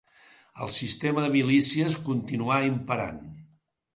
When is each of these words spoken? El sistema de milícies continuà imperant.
El 0.63 0.71
sistema 0.75 1.25
de 1.25 1.29
milícies 1.35 1.99
continuà 2.09 2.57
imperant. 2.71 3.21